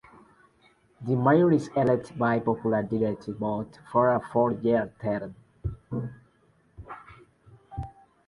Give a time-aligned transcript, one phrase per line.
[1.01, 5.35] The Mayor is elected by popular direct vote for a four-year term.